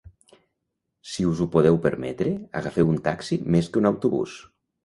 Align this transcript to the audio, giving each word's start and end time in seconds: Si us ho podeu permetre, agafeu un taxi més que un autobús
Si 1.09 1.25
us 1.33 1.43
ho 1.43 1.47
podeu 1.57 1.77
permetre, 1.85 2.33
agafeu 2.63 2.93
un 2.95 2.99
taxi 3.11 3.41
més 3.57 3.73
que 3.77 3.83
un 3.83 3.91
autobús 3.95 4.39